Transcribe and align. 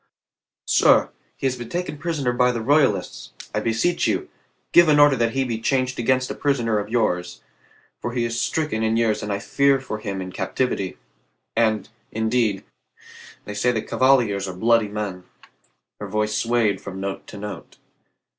"Sir, 0.65 1.11
he 1.37 1.45
has 1.45 1.55
been 1.55 1.69
taken 1.69 1.99
prisoner 1.99 2.33
by 2.33 2.51
the 2.51 2.59
Royalists. 2.59 3.33
I 3.53 3.59
beseech 3.59 4.07
you, 4.07 4.29
give 4.71 4.89
an 4.89 4.99
order 4.99 5.15
that 5.15 5.33
he 5.33 5.43
be 5.43 5.59
changed 5.61 5.99
against 5.99 6.31
a 6.31 6.33
prisoner 6.33 6.79
of 6.79 6.89
yours, 6.89 7.43
for 8.01 8.13
he 8.13 8.25
is 8.25 8.41
stricken 8.41 8.81
in 8.81 8.97
years 8.97 9.21
and 9.21 9.31
I 9.31 9.37
fear 9.37 9.79
for 9.79 9.99
him 9.99 10.19
in 10.19 10.31
captivity. 10.31 10.97
And, 11.55 11.87
indeed, 12.11 12.63
they 13.45 13.53
say 13.53 13.71
the 13.71 13.83
Cavaliers 13.83 14.47
are 14.47 14.55
bloody 14.55 14.87
men." 14.87 15.25
Her 15.99 16.07
voice 16.07 16.35
swayed 16.35 16.81
from 16.81 16.99
note 16.99 17.27
to 17.27 17.37
note. 17.37 17.77